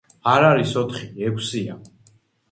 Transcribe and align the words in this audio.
არ 0.29 0.43
არის 0.45 0.71
ოთხი, 0.81 1.09
ექვსია. 1.27 1.75